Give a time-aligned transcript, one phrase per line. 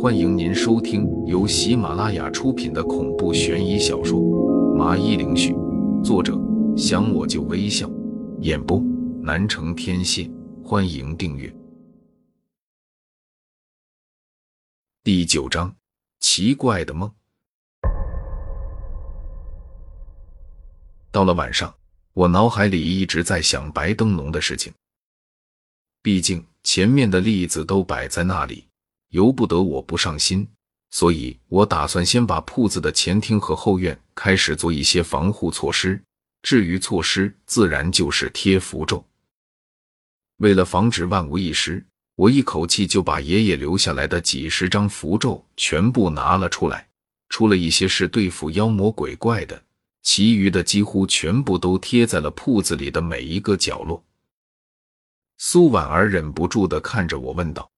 [0.00, 4.18] 欢迎您收听由喜马拉雅出品的恐怖悬疑小说
[4.74, 5.52] 《麻衣灵絮》，
[6.02, 6.36] 作者
[6.76, 7.88] 想我就微笑，
[8.40, 8.80] 演播
[9.22, 10.28] 南城天蝎。
[10.64, 11.54] 欢迎订阅。
[15.04, 15.72] 第九章：
[16.18, 17.08] 奇怪的梦。
[21.12, 21.72] 到了晚上，
[22.12, 24.72] 我脑海里一直在想白灯笼的事情。
[26.02, 28.64] 毕竟前面的例子都摆在那里，
[29.12, 30.48] 由不得我不上心，
[30.90, 36.02] 所以我打算先把铺子的前厅和后院开始做一些防护措施。
[36.42, 39.04] 至于措施，自然就是贴符咒。
[40.38, 41.84] 为了防止万无一失，
[42.16, 46.88] 我一口气就把爷爷留下来的几十张符咒全部拿了出来，
[47.28, 49.62] 除了一些是对付妖魔鬼怪的，
[50.02, 54.02] 其余的几乎全部都贴在了铺子里的每一个角落。
[55.36, 57.70] 苏婉儿忍不住的看着我问道：“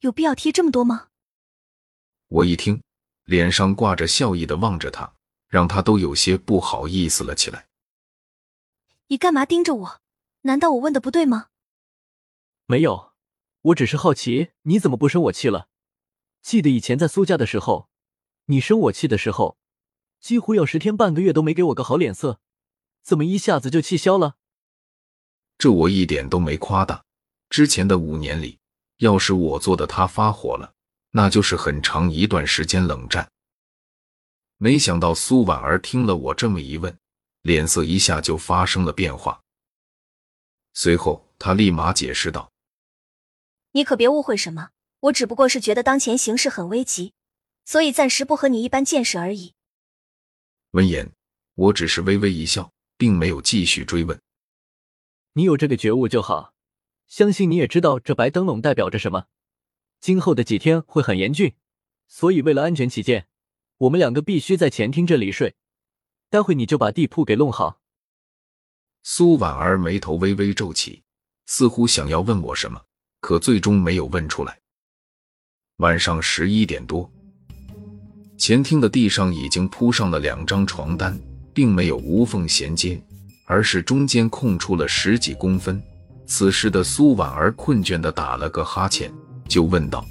[0.00, 1.08] 有必要贴这么多吗？”
[2.28, 2.82] 我一听，
[3.24, 5.14] 脸上挂着笑意的望着他，
[5.48, 7.68] 让他都有些不好意思了起来。
[9.06, 10.00] 你干嘛盯着我？
[10.42, 11.48] 难道我问的不对吗？
[12.66, 13.14] 没有，
[13.62, 15.68] 我只是好奇你怎么不生我气了。
[16.42, 17.88] 记得以前在苏家的时候，
[18.46, 19.58] 你生我气的时候，
[20.20, 22.40] 几乎要十天半个月都没给我个好脸色，
[23.02, 24.36] 怎么一下子就气消了？
[25.56, 27.04] 这我一点都没夸大。
[27.48, 28.58] 之前的五年里，
[28.98, 30.72] 要是我做的他发火了，
[31.10, 33.28] 那就是很长一段时间冷战。
[34.56, 36.96] 没想到苏婉儿听了我这么一问，
[37.42, 39.40] 脸色一下就发生了变化。
[40.74, 42.50] 随后，他立马解释道
[43.72, 47.12] ：“你可别误会什么，我只不过是觉得当前形势很危急，
[47.64, 49.54] 所以暂时不和你一般见识而已。”
[50.72, 51.12] 闻言，
[51.54, 54.20] 我只是微微一笑，并没有继续追问。
[55.34, 56.52] 你有这个觉悟就好，
[57.08, 59.24] 相信你也知道这白灯笼代表着什么。
[59.98, 61.54] 今后的几天会很严峻，
[62.06, 63.26] 所以为了安全起见，
[63.78, 65.56] 我们两个必须在前厅这里睡。
[66.30, 67.80] 待会你就把地铺给弄好。
[69.02, 71.02] 苏婉儿眉头微微皱起，
[71.46, 72.80] 似乎想要问我什么，
[73.20, 74.60] 可最终没有问出来。
[75.78, 77.10] 晚上十一点多，
[78.36, 81.18] 前厅的地上已经铺上了两张床单，
[81.54, 83.02] 并没有无缝衔接。
[83.50, 85.82] 而是中间空出了十几公分。
[86.28, 89.10] 此时的苏婉儿困倦的打了个哈欠，
[89.48, 90.04] 就问道：“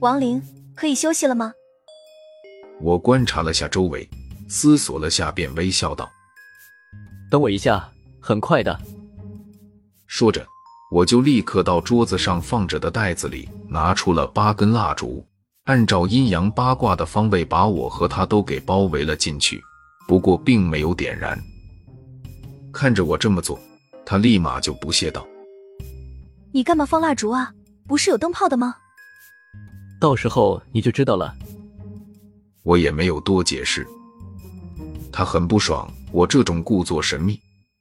[0.00, 0.42] 王林，
[0.74, 1.52] 可以休息了吗？”
[2.80, 4.08] 我观察了下周围，
[4.48, 6.10] 思索了下，便微笑道
[7.30, 7.86] ：“等我一下，
[8.20, 8.80] 很快的。”
[10.08, 10.44] 说着，
[10.90, 15.22] 我就立刻到桌子上放着的袋子里拿出了八根蜡烛，
[15.64, 19.62] 按照阴阳八卦的方位，把我和他都给包围了进去。
[20.08, 21.38] 不过，并没有点燃。
[22.72, 23.58] 看着我这么做，
[24.06, 25.26] 他立马就不屑道
[26.54, 27.52] ：“你干嘛放蜡烛啊？
[27.88, 28.76] 不是有灯泡的吗？”
[30.00, 31.34] 到时候你就知道了。
[32.62, 33.84] 我也没有多解释。
[35.12, 37.40] 他很不爽我这种故作神秘、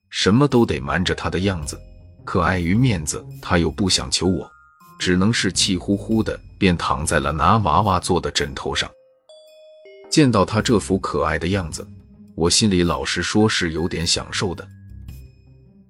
[0.09, 1.79] 什么都得瞒着他的样子，
[2.23, 4.49] 可碍于面子，他又不想求我，
[4.97, 8.89] 只能是气呼呼的便躺在了拿娃娃做的枕头上。
[10.09, 11.85] 见到他这副可爱的样子，
[12.33, 14.67] 我心里老实说是有点享受的。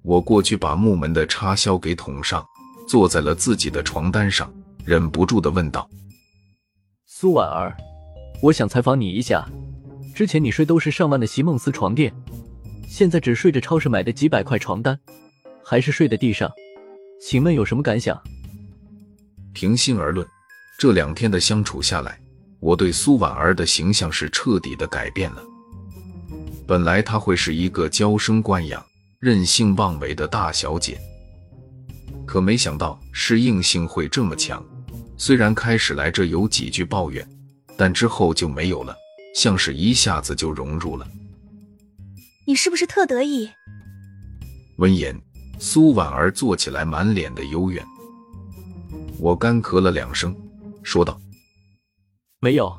[0.06, 2.46] 我过去把木门的插销给捅上，
[2.86, 4.48] 坐在了自己的床单上，
[4.84, 5.90] 忍不住的问道
[7.06, 7.76] ：“苏婉儿，
[8.40, 9.44] 我想采访你一下。
[10.14, 12.14] 之前你睡都是上万的席梦思床垫，
[12.88, 14.96] 现在只睡着超市买的几百块床单，
[15.64, 16.48] 还是睡在地上，
[17.20, 18.16] 请问有什么感想？”
[19.52, 20.24] 平心而论，
[20.78, 22.16] 这两天的相处下来，
[22.60, 25.42] 我对苏婉儿的形象是彻底的改变了。
[26.64, 28.80] 本来她会是一个娇生惯养。
[29.18, 31.00] 任性妄为的大小姐，
[32.26, 34.62] 可没想到适应性会这么强。
[35.16, 37.26] 虽然开始来这有几句抱怨，
[37.78, 38.94] 但之后就没有了，
[39.34, 41.08] 像是一下子就融入了。
[42.46, 43.48] 你是不是特得意？
[44.76, 45.18] 闻言，
[45.58, 47.82] 苏婉儿坐起来，满脸的幽怨。
[49.18, 50.36] 我干咳了两声，
[50.82, 51.18] 说道
[52.38, 52.70] ：“没有，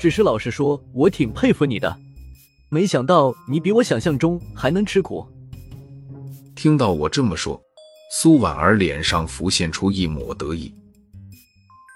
[0.00, 1.96] 只是老实说，我挺佩服你的。
[2.70, 5.24] 没想到你比我想象中还能吃苦。”
[6.60, 7.58] 听到我这么说，
[8.12, 10.70] 苏婉儿脸上浮现出一抹得意。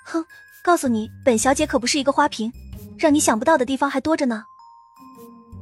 [0.07, 0.25] 哼，
[0.65, 2.51] 告诉你，本小姐可不是一个花瓶，
[2.99, 4.43] 让你想不到的地方还多着呢。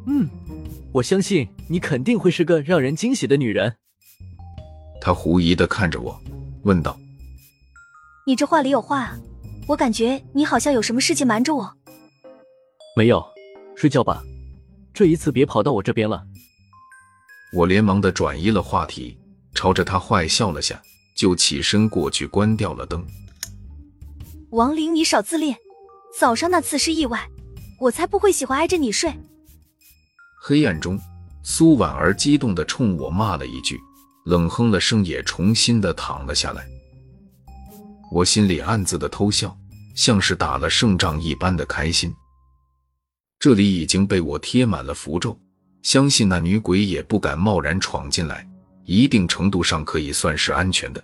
[0.06, 0.31] 嗯，
[0.93, 3.75] 我相信你肯定会是个让人惊喜的女人。
[5.00, 6.16] 他狐疑的看着我，
[6.62, 6.96] 问道
[8.25, 9.19] ：“你这话里有话啊？
[9.66, 11.76] 我感觉你好像有什么事情瞒着我。”
[12.96, 13.20] 没有，
[13.75, 14.22] 睡觉吧，
[14.94, 16.25] 这一次别跑到我这边了。
[17.52, 19.19] 我连忙的转移了话题，
[19.54, 20.81] 朝着他坏笑了下，
[21.14, 23.04] 就起身过去关掉了灯。
[24.50, 25.56] 王玲，你少自恋。
[26.19, 27.28] 早上那次是意外，
[27.78, 29.12] 我才不会喜欢挨着你睡。
[30.43, 30.99] 黑暗中，
[31.43, 33.78] 苏婉儿激动的冲我骂了一句，
[34.25, 36.66] 冷哼了声，也重新的躺了下来。
[38.10, 39.55] 我心里暗自的偷笑，
[39.94, 42.14] 像是打了胜仗一般的开心。
[43.38, 45.38] 这里已经被我贴满了符咒，
[45.82, 48.49] 相信那女鬼也不敢贸然闯进来，
[48.84, 51.02] 一定程度上可以算是安全的。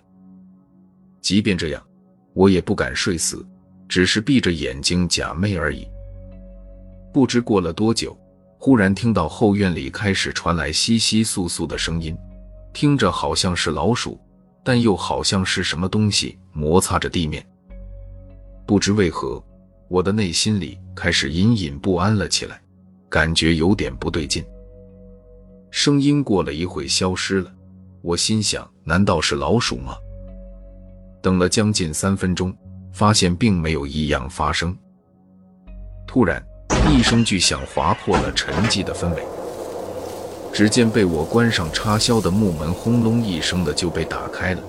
[1.21, 1.83] 即便这样，
[2.33, 3.45] 我也不敢睡死。
[3.89, 5.87] 只是闭着眼睛假寐而已。
[7.11, 8.15] 不知过了多久，
[8.59, 12.15] 忽然听到后院里开始传来窸窸窣窣的声音，
[12.71, 14.19] 听着好像是老鼠，
[14.63, 17.43] 但又好像是什么东西摩擦着地面。
[18.67, 19.43] 不知为何，
[19.87, 22.61] 我的内心里开始隐隐不安了起来，
[23.09, 24.45] 感觉有点不对劲。
[25.71, 27.51] 声音过了一会消失了，
[28.01, 29.95] 我心想：难道是老鼠吗？
[31.21, 32.55] 等了将近三分钟。
[32.91, 34.75] 发现并没有异样发生，
[36.07, 36.43] 突然
[36.91, 39.23] 一声巨响划破了沉寂的氛围。
[40.51, 44.63] 只见被我关上插销的木门轰隆一声的就被打开了，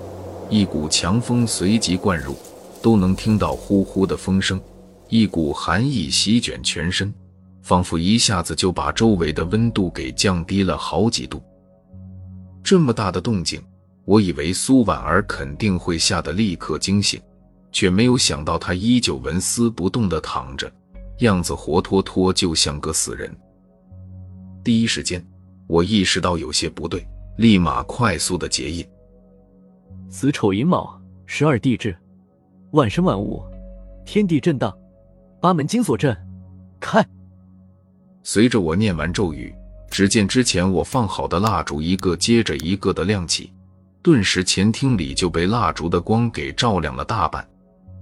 [0.49, 2.35] 一股强风随即灌入，
[2.81, 4.61] 都能听到呼呼的风声，
[5.09, 7.11] 一股寒意席卷全身，
[7.61, 11.41] 仿佛一下子就把周围的温度给降低了好几度。
[12.63, 13.61] 这么大的动静，
[14.05, 17.21] 我以为苏婉儿肯定会吓得立刻惊醒。
[17.73, 20.69] 却没有想到，她依旧纹丝不动地躺着，
[21.19, 23.33] 样子活脱脱就像个死人。
[24.61, 25.25] 第一时间，
[25.67, 28.85] 我意识到有些不对，立马快速的结印：
[30.09, 31.95] 子丑寅卯，十二地支，
[32.71, 33.41] 万生万物，
[34.05, 34.77] 天地震荡，
[35.39, 36.13] 八门金锁阵，
[36.77, 37.01] 开。
[38.23, 39.53] 随着我念完咒语，
[39.89, 43.51] 只见之前我放好的蜡烛一个接着一个的亮起，
[44.01, 47.47] 顿时前厅里就被蜡烛的光给照亮了大半。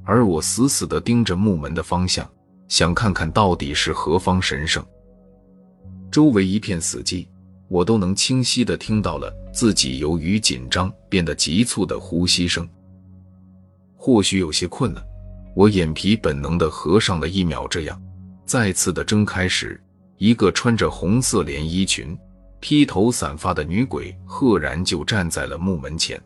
[0.03, 2.27] 而我死死地盯着木门的方向，
[2.67, 4.83] 想看看到底是何方神圣。
[6.11, 7.27] 周围一片死寂，
[7.67, 12.67] 我都能清晰地听到了自己由于紧张变得急促的呼吸声。
[13.95, 15.03] 或许有些困了，
[15.55, 17.67] 我眼皮本能地合上了一秒。
[17.67, 18.01] 这样，
[18.45, 19.79] 再次的睁开时，
[20.19, 22.15] 一个穿着红色连衣裙、
[22.59, 26.21] 披头散发的女鬼赫然就站在了木门前。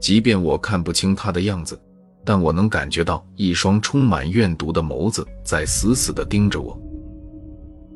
[0.00, 1.78] 即便我看不清她的样子。
[2.24, 6.80] 但我能感觉到一双充满怨毒的眸子在死死地盯着我。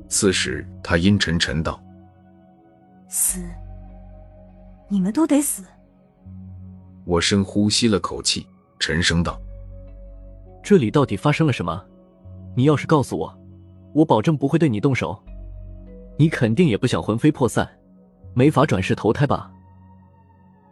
[0.08, 1.80] 此时，他阴沉沉道
[3.08, 3.40] ：“死，
[4.88, 5.62] 你们都得死。”
[7.06, 8.44] 我深呼吸了口气，
[8.80, 9.40] 沉声道
[10.60, 11.80] ：“这里到底发生了什么？
[12.56, 13.32] 你要是告诉我，
[13.96, 15.18] 我保证不会对你动手。
[16.18, 17.68] 你肯定也不想魂飞魄散，
[18.34, 19.50] 没法转世投胎吧？”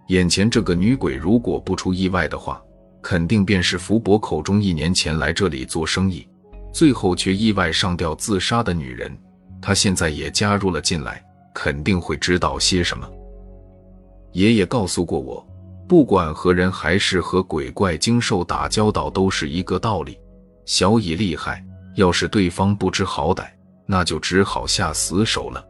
[0.08, 2.62] 眼前这个女鬼，如果不出意外的话。
[3.06, 6.26] 肯定便是福伯口中一年前来这里做生意，
[6.72, 9.14] 最后却意外上吊自杀的女人。
[9.60, 11.22] 她现在也加入了进来，
[11.54, 13.06] 肯定会知道些什么。
[14.32, 15.46] 爷爷告诉过我，
[15.86, 20.18] 不管和人还是和鬼怪精兽打交道，都是一个道理：
[20.64, 21.62] 小以厉害，
[21.94, 23.46] 要是对方不知好歹，
[23.86, 25.64] 那就只好下死手了。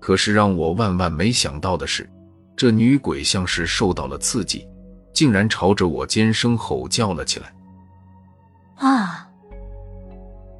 [0.00, 2.08] 可是让我万万没想到的是，
[2.56, 4.66] 这女鬼像是受到了刺激。
[5.14, 7.52] 竟然朝着我尖声吼叫了起来！
[8.76, 9.28] 啊！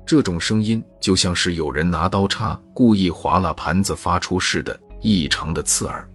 [0.05, 6.09] 这种声音就像是有人拿刀叉故意划拉盘子发出似的，异常的刺耳。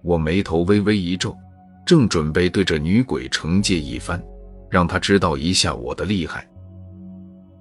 [0.00, 1.36] 我眉头微微一皱，
[1.84, 4.22] 正准备对着女鬼惩戒一番，
[4.70, 6.47] 让她知道一下我的厉害。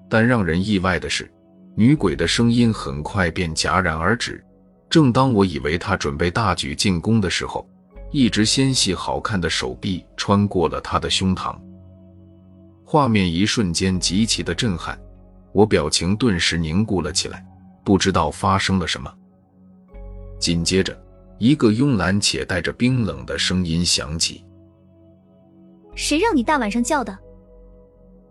[0.09, 1.29] 但让人意外的是，
[1.75, 4.43] 女鬼的声音很快便戛然而止。
[4.89, 7.67] 正当我以为她准备大举进攻的时候，
[8.09, 11.53] 一直纤细好看的手臂穿过了她的胸膛，
[12.85, 14.97] 画面一瞬间极其的震撼，
[15.51, 17.45] 我表情顿时凝固了起来，
[17.83, 19.13] 不知道发生了什么。
[20.39, 20.97] 紧接着，
[21.37, 24.45] 一个慵懒且带着冰冷的声音响起
[25.95, 27.17] ：“谁让你大晚上叫的？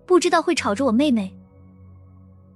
[0.07, 1.31] 不知道会吵着我妹妹。”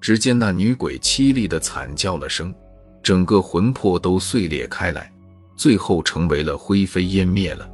[0.01, 2.55] 只见那女鬼凄厉的惨叫了声，
[3.03, 5.13] 整个魂魄都碎裂开来。
[5.57, 7.71] 最后成为了灰飞烟灭了。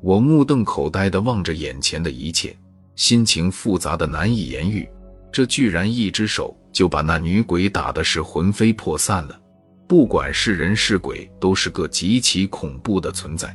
[0.00, 2.56] 我目瞪口呆的望着眼前的一切，
[2.96, 4.88] 心情复杂的难以言喻。
[5.30, 9.38] 这居然一只手就把那女鬼打的是魂飞魄散了。
[9.86, 13.54] 不管是人是鬼，都是个极其恐怖的存在。